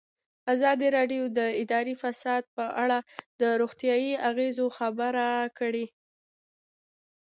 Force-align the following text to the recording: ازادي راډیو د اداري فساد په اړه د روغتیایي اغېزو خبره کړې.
ازادي 0.53 0.87
راډیو 0.97 1.23
د 1.37 1.39
اداري 1.61 1.95
فساد 2.01 2.43
په 2.55 2.65
اړه 2.83 2.99
د 3.41 3.43
روغتیایي 3.61 4.13
اغېزو 4.29 4.65
خبره 4.77 5.29
کړې. 5.57 5.85